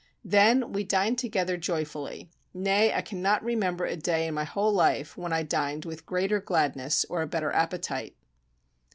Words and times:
Then 0.25 0.73
we 0.73 0.83
dined 0.83 1.19
together 1.19 1.57
joyfully: 1.57 2.31
nay, 2.55 2.91
I 2.91 3.01
cannot 3.01 3.43
remember 3.43 3.85
a 3.85 3.95
day 3.95 4.25
in 4.25 4.33
my 4.33 4.45
whole 4.45 4.73
life 4.73 5.15
when 5.15 5.31
I 5.31 5.43
dined 5.43 5.85
with 5.85 6.07
greater 6.07 6.39
gladness 6.39 7.05
or 7.07 7.21
a 7.21 7.27
better 7.27 7.51
appetite. 7.51 8.15